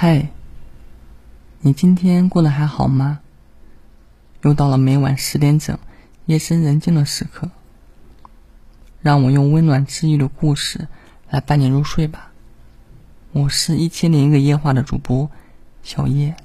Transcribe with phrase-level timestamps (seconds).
[0.00, 0.28] 嗨，
[1.58, 3.18] 你今天过得还好吗？
[4.42, 5.76] 又到了每晚十点整，
[6.24, 7.50] 夜深人静的时刻，
[9.02, 10.86] 让我用温暖治愈的故事
[11.28, 12.30] 来伴你入睡吧。
[13.32, 15.28] 我是一千零一个夜话的主播
[15.82, 16.36] 小叶。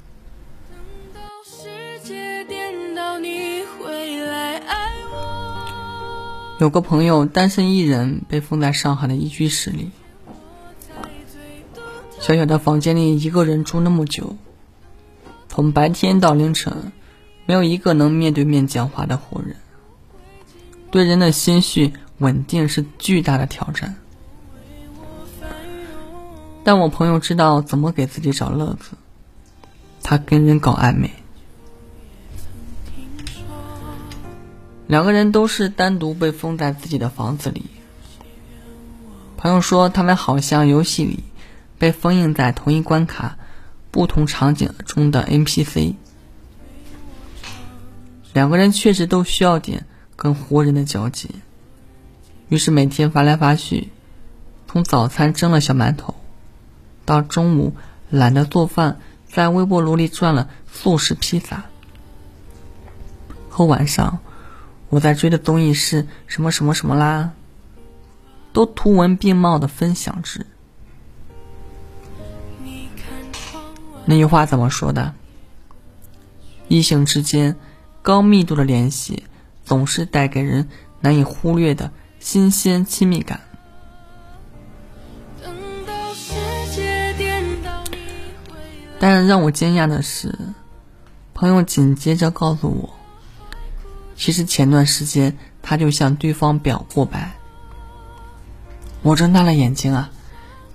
[6.60, 9.92] 有个朋友单身一人被封在上海的一居室里。
[12.24, 14.38] 小小的房间里，一个人住那么久，
[15.50, 16.94] 从白天到凌晨，
[17.46, 19.58] 没有一个能面对面讲话的活人。
[20.90, 23.98] 对人的心绪稳定是巨大的挑战。
[26.64, 28.92] 但我朋友知道怎么给自己找乐子，
[30.02, 31.12] 他跟人搞暧昧。
[34.88, 37.66] 两个人都是单独被封在自己的房子里。
[39.36, 41.22] 朋友说，他们好像游戏里。
[41.84, 43.38] 被封印在同一关卡、
[43.92, 45.96] 不同场景中的 NPC，
[48.32, 51.30] 两个人确实都需要点跟活人的交集。
[52.48, 53.90] 于是每天发来发去，
[54.66, 56.16] 从早餐蒸了小馒头，
[57.04, 57.76] 到中午
[58.10, 61.66] 懒得做饭，在微波炉里转了速食披萨，
[63.50, 64.20] 和晚上
[64.88, 67.32] 我在追的综艺是什么什么什么啦，
[68.54, 70.46] 都图文并茂的分享着。
[74.06, 75.14] 那句话怎么说的？
[76.68, 77.56] 异性之间
[78.02, 79.24] 高密度的联系，
[79.64, 80.70] 总是带给人
[81.02, 83.42] 难以忽略的新鲜亲密感。
[89.00, 90.38] 但让我惊讶的是，
[91.34, 92.94] 朋友紧接着告诉我，
[94.16, 97.34] 其实前段时间他就向对方表过白。
[99.02, 100.10] 我睁大了眼睛啊，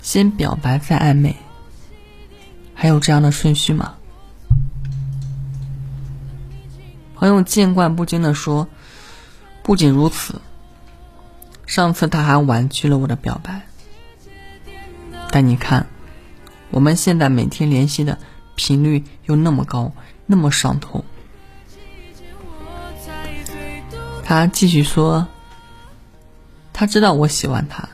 [0.03, 1.37] 先表白再暧昧。
[2.81, 3.97] 还有这样的顺序吗？
[7.17, 8.69] 朋友见惯不惊的说
[9.65, 10.41] ：“不仅如此，
[11.67, 13.63] 上次他还婉拒了我的表白。
[15.33, 15.89] 但你看，
[16.71, 18.17] 我们现在每天联系的
[18.55, 19.93] 频率又那么高，
[20.25, 21.05] 那么上头。”
[24.23, 25.27] 他继续说
[26.73, 27.89] ：“他知道我喜欢他，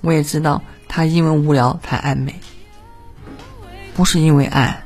[0.00, 2.34] 我也知道他因为无聊才暧昧。”
[3.94, 4.84] 不是因为爱，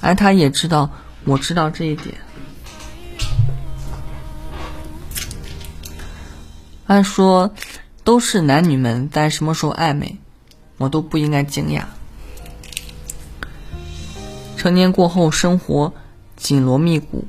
[0.00, 0.90] 而他也知道，
[1.24, 2.14] 我知道这一点。
[6.86, 7.52] 按说
[8.04, 10.18] 都是男女们在什么时候暧昧，
[10.78, 11.82] 我都不应该惊讶。
[14.56, 15.92] 成年过后，生活
[16.36, 17.26] 紧锣密鼓，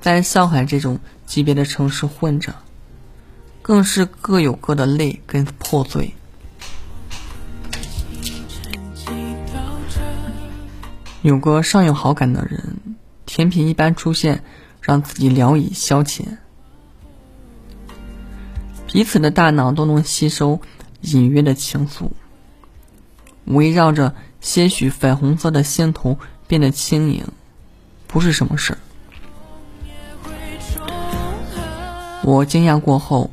[0.00, 2.54] 在上海这种级别的城市混着，
[3.60, 6.14] 更是各有各的累跟破碎。
[11.24, 12.60] 有个尚有好感的人，
[13.24, 14.44] 甜品一般出现，
[14.82, 16.20] 让自己聊以消遣。
[18.86, 20.60] 彼此的大脑都能吸收
[21.00, 22.10] 隐约的情愫，
[23.46, 27.26] 围绕着些许粉红色的心头变得轻盈，
[28.06, 28.78] 不是什么事儿。
[32.22, 33.30] 我惊讶过后，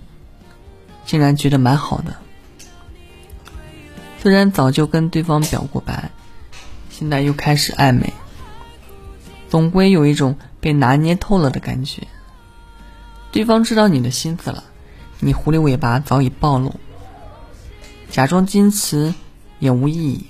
[1.05, 2.15] 竟然觉得蛮好的。
[4.21, 6.09] 虽然早就跟对方表过白。
[7.01, 8.13] 现在又开始暧昧，
[9.49, 12.03] 总归有一种被拿捏透了的感觉。
[13.31, 14.63] 对方知道你的心思了，
[15.19, 16.75] 你狐狸尾巴早已暴露，
[18.11, 19.15] 假装矜持
[19.57, 20.27] 也无意义。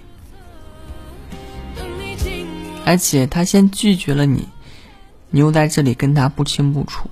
[2.85, 4.47] 而且他先拒绝了你，
[5.29, 7.09] 你又在这里跟他不清不楚，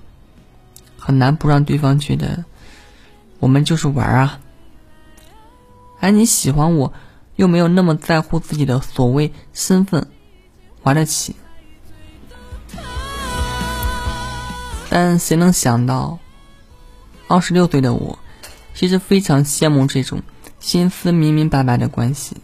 [0.97, 2.45] 很难不让对方觉得
[3.39, 4.39] 我们就是玩啊。
[5.99, 6.93] 而你喜欢我。
[7.39, 10.05] 又没有那么在乎自己的所谓身份，
[10.83, 11.37] 玩得起。
[14.89, 16.19] 但谁能想到，
[17.29, 18.19] 二十六岁的我，
[18.73, 20.21] 其实非常羡慕这种
[20.59, 22.35] 心思明明白白的关系。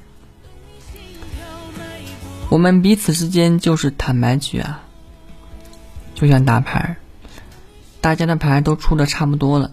[2.48, 4.82] 我们彼此之间就是坦白局啊，
[6.14, 6.96] 就像打牌，
[8.00, 9.72] 大家的牌都出的差不多了，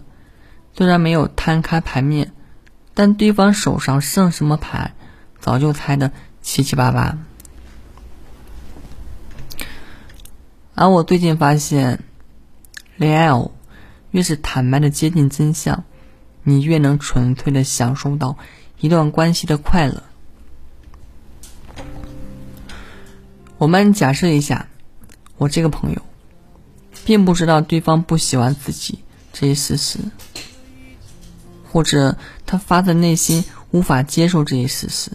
[0.75, 2.33] 虽然没有摊开牌面，
[2.93, 4.93] 但对方手上剩什么牌。
[5.43, 7.17] 早就猜的七七八八，
[10.73, 12.01] 而我最近发现，
[12.95, 13.51] 恋爱哦，
[14.11, 15.83] 越是坦白的接近真相，
[16.43, 18.37] 你越能纯粹的享受到
[18.79, 20.03] 一段关系的快乐。
[23.57, 24.69] 我们假设一下，
[25.35, 26.01] 我这个朋友，
[27.03, 28.99] 并不知道对方不喜欢自己
[29.33, 29.99] 这一事实，
[31.69, 35.11] 或者他发自内心无法接受这一事实。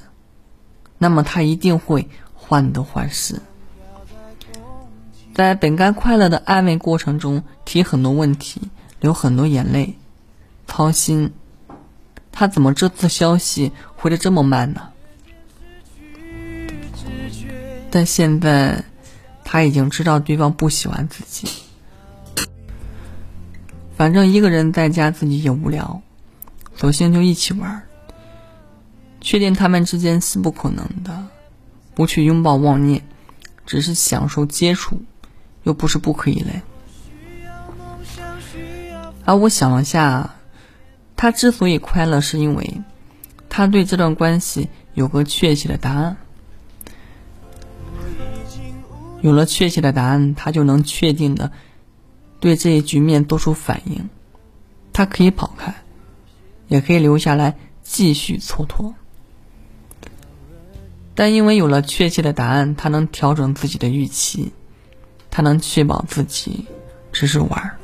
[0.98, 3.40] 那么他一定会患得患失，
[5.32, 8.60] 在本该快乐的暧昧过程中提很多问题，
[9.00, 9.96] 流很多眼泪，
[10.66, 11.32] 操心，
[12.32, 14.88] 他怎么这次消息回的这么慢呢？
[17.90, 18.84] 但现在
[19.44, 21.48] 他已经知道对方不喜欢自己，
[23.96, 26.02] 反正一个人在家自己也无聊，
[26.76, 27.82] 索性就一起玩。
[29.20, 31.26] 确定他们之间是不可能的，
[31.94, 33.02] 不去拥抱妄念，
[33.66, 35.02] 只是享受接触，
[35.64, 36.62] 又不是不可以嘞。
[39.24, 40.36] 而我想了下，
[41.16, 42.80] 他之所以快乐，是因为
[43.48, 46.16] 他对这段关系有个确切的答案。
[49.20, 51.50] 有了确切的答案，他就能确定的
[52.38, 54.08] 对这一局面做出反应。
[54.92, 55.74] 他可以跑开，
[56.68, 58.94] 也可以留下来继续蹉跎。
[61.18, 64.52] 但因为有了确切的答案，他能调整自己的预期，
[65.32, 66.64] 他能确保自己
[67.10, 67.76] 只是玩儿。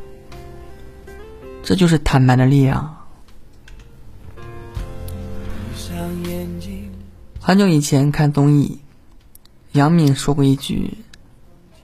[1.65, 2.97] 这就是坦白的力量。
[7.41, 8.79] 很久以前看综艺，
[9.73, 10.99] 杨敏说过一句：“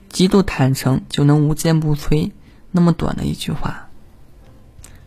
[0.07, 2.31] 极度坦诚就能无坚不摧。”
[2.71, 3.89] 那么短的一句话，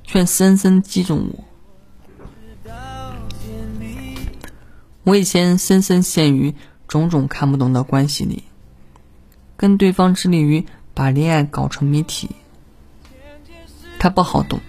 [0.02, 1.44] 却深深击中我。
[5.05, 6.55] 我以前深深陷于
[6.89, 8.45] 种种看不懂的关系里，
[9.56, 10.65] 跟对方致力于
[10.95, 12.31] 把恋爱搞成谜题。
[13.99, 14.61] 他不好懂，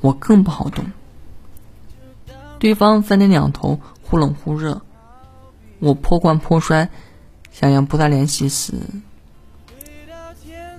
[0.00, 0.84] 我更不好懂。
[2.60, 4.82] 对方三天两头忽冷忽热，
[5.80, 6.88] 我破罐破摔，
[7.50, 8.74] 想要不再联系时，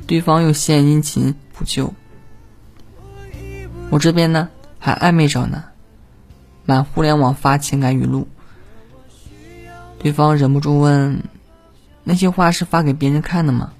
[0.08, 1.94] 对方又献殷勤补救。
[3.90, 4.50] 我这边呢，
[4.80, 5.66] 还暧昧着呢，
[6.66, 8.30] 满互联网发情感语录。
[10.04, 11.24] 对方忍不住问
[12.04, 13.72] ：“那些话是发给别人看的吗？”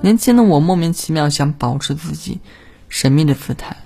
[0.00, 2.38] 年轻的我莫名其妙想保持自己
[2.88, 3.76] 神秘的姿态，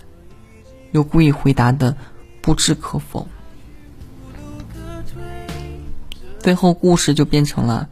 [0.93, 1.97] 又故意回答的
[2.43, 3.27] 不置可否。
[6.41, 7.89] 最后故事就变成了：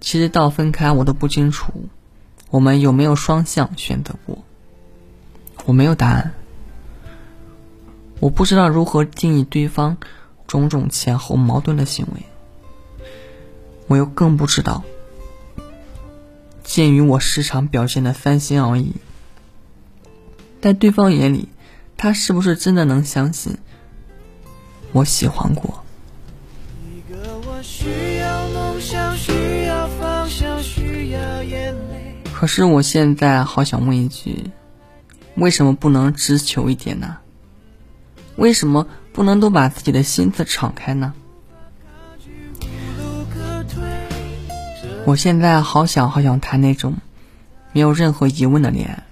[0.00, 1.88] 其实到分开我都不清楚，
[2.50, 4.44] 我们有没有双向选择过？
[5.64, 6.34] 我没有答案，
[8.20, 9.96] 我不知道如何定义对方。
[10.46, 12.22] 种种前后矛盾的行为，
[13.86, 14.84] 我又更不知道。
[16.62, 18.92] 鉴于我时常表现的三心二意，
[20.60, 21.48] 在对方眼里，
[21.96, 23.56] 他是不是真的能相信
[24.92, 25.82] 我喜欢过？
[32.32, 34.50] 可是我现在好想问一句：
[35.36, 37.18] 为什么不能直求一点呢？
[38.36, 38.86] 为什么？
[39.16, 41.14] 不能都把自己的心思敞开呢？
[45.06, 46.98] 我现在好想好想谈那种
[47.72, 49.04] 没有任何疑问的恋爱。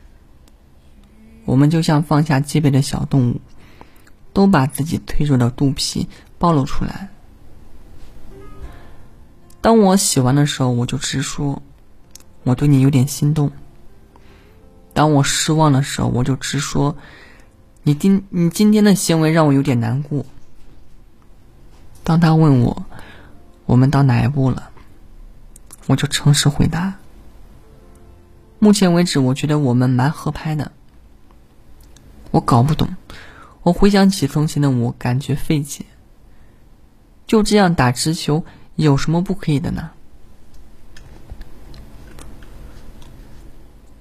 [1.47, 3.41] 我们就像放下戒备的小动物，
[4.35, 6.07] 都把自己脆弱的肚皮
[6.39, 7.09] 暴露出来。
[9.63, 11.63] 当我喜欢的时候，我就直说，
[12.43, 13.51] 我对你有点心动。
[14.93, 16.95] 当我失望的时候，我就直说。
[17.87, 20.25] 你今你今天的行为让我有点难过。
[22.03, 22.87] 当他问我
[23.67, 24.71] 我们到哪一步了，
[25.87, 26.95] 我就诚实回答。
[28.59, 30.73] 目前为止，我觉得我们蛮合拍的。
[32.31, 32.89] 我搞不懂，
[33.63, 35.85] 我回想起从前的我，感觉费解。
[37.27, 38.45] 就这样打直球
[38.77, 39.91] 有什么不可以的呢？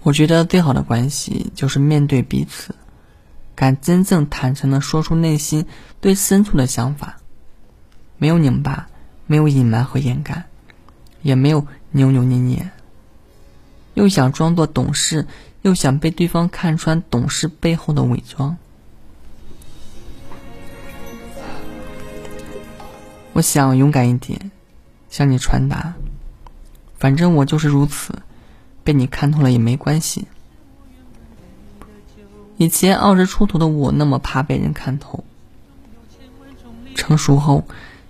[0.04, 2.74] 我觉得最好的关系就是面对彼此。
[3.56, 5.66] 敢真正坦诚的说出内心
[6.02, 7.18] 最深处的想法，
[8.18, 8.88] 没有拧巴，
[9.28, 10.46] 没有隐瞒和掩盖，
[11.22, 12.72] 也没有扭扭捏捏。
[13.94, 15.28] 又想装作懂事，
[15.62, 18.58] 又想被对方看穿懂事背后的伪装。
[23.34, 24.52] 我想勇敢一点，
[25.10, 25.94] 向你传达，
[26.98, 28.14] 反正我就是如此，
[28.84, 30.28] 被你看透了也没关系。
[32.58, 35.24] 以前傲着出头的我，那么怕被人看透；
[36.96, 37.66] 成熟后，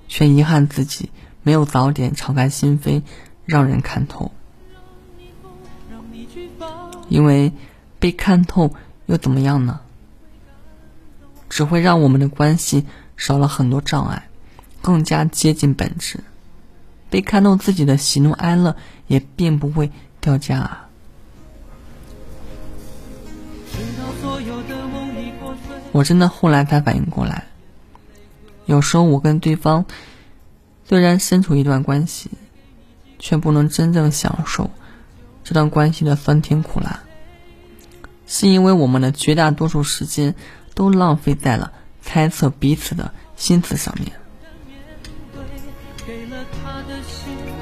[0.07, 1.09] 却遗憾自己
[1.43, 3.01] 没有早点敞开心扉，
[3.45, 4.31] 让人看透。
[7.09, 7.51] 因为
[7.99, 8.73] 被看透
[9.05, 9.79] 又怎么样呢？
[11.49, 12.85] 只会让我们的关系
[13.15, 14.27] 少了很多障碍，
[14.81, 16.19] 更加接近本质。
[17.09, 18.75] 被看透自己的喜怒哀乐，
[19.07, 20.89] 也并不会掉价啊。
[25.91, 27.45] 我真的后来才反应过来，
[28.65, 29.85] 有时候我跟对方
[30.85, 32.31] 虽然身处一段关系，
[33.19, 34.71] 却不能真正享受
[35.43, 37.03] 这段关系的酸甜苦辣，
[38.25, 40.33] 是因为我们的绝大多数时间
[40.73, 44.11] 都浪费在了猜测彼此的心思上面。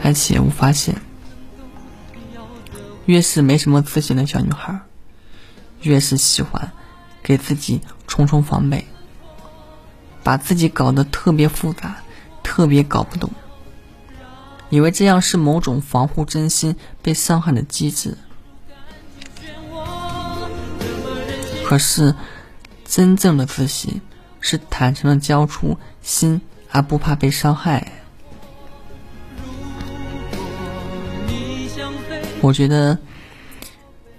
[0.03, 0.95] 而且我发现，
[3.05, 4.79] 越是没什么自信的小女孩，
[5.81, 6.71] 越是喜欢
[7.23, 8.85] 给自己重重防备。
[10.23, 11.97] 把自己搞得特别复杂，
[12.43, 13.31] 特别搞不懂，
[14.69, 18.15] 以为这样是某种防护真心被伤害的机制。
[21.65, 22.13] 可是，
[22.85, 24.01] 真正的自信
[24.39, 27.91] 是坦诚的交出心，而不怕被伤害。
[32.41, 32.99] 我觉得，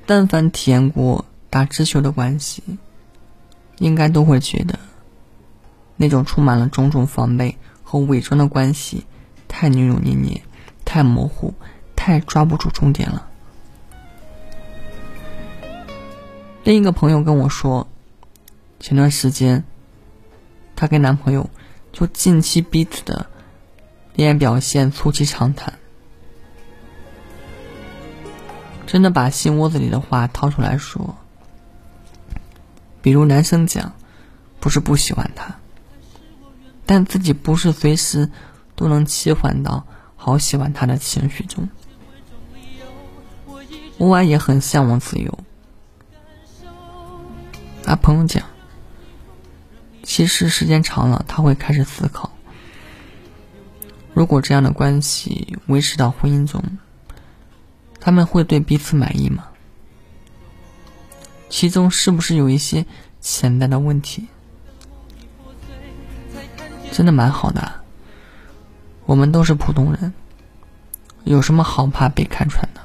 [0.04, 2.62] 但凡体验过打直球的关系，
[3.82, 4.78] 应该都会觉得。
[5.96, 9.04] 那种充满了种种防备和伪装的关系，
[9.48, 10.42] 太扭扭捏捏，
[10.84, 11.52] 太模糊，
[11.94, 13.28] 太抓不住重点了。
[16.64, 17.88] 另一个朋友跟我说，
[18.78, 19.64] 前段时间，
[20.76, 21.50] 她跟男朋友
[21.92, 23.26] 就近期彼此的
[24.14, 25.74] 恋爱表现促膝长谈，
[28.86, 31.16] 真的把心窝子里的话掏出来说。
[33.02, 33.92] 比如男生讲，
[34.60, 35.56] 不是不喜欢他。
[36.86, 38.30] 但自己不是随时
[38.74, 41.68] 都能切换到好喜欢他的情绪中，
[43.98, 45.38] 偶尔也很向往自由。
[47.84, 48.44] 阿朋友讲，
[50.02, 52.30] 其实时间长了，他会开始思考：
[54.14, 56.62] 如果这样的关系维持到婚姻中，
[58.00, 59.48] 他们会对彼此满意吗？
[61.52, 62.86] 其中是不是有一些
[63.20, 64.26] 潜在的问题？
[66.90, 67.70] 真的蛮好的，
[69.04, 70.14] 我们都是普通人，
[71.24, 72.80] 有什么好怕被看穿的？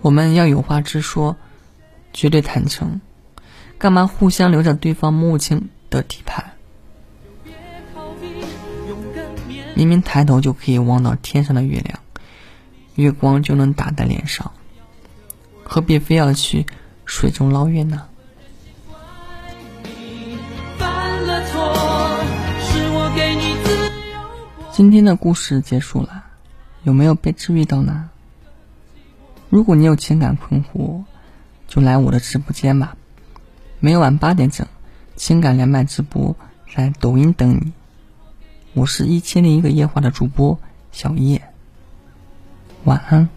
[0.00, 1.36] 我们要有话直说，
[2.12, 3.00] 绝对坦诚，
[3.76, 5.60] 干嘛互相留着对方目前
[5.90, 6.52] 的底牌？
[9.74, 11.98] 明明抬头就可以望到天上的月亮，
[12.94, 14.52] 月光就能打在脸上，
[15.72, 16.66] 何必非要去
[17.06, 18.02] 水中捞月呢？
[24.70, 26.24] 今天的故事结束了，
[26.82, 28.10] 有没有被治愈到呢？
[29.48, 31.04] 如果你有情感困惑，
[31.66, 32.94] 就来我的直播间吧，
[33.80, 34.66] 每晚八点整，
[35.16, 36.36] 情感连麦直播
[36.76, 37.72] 在抖音等你。
[38.74, 40.58] 我是一千零一个夜话的主播
[40.92, 41.40] 小叶，
[42.84, 43.30] 晚安。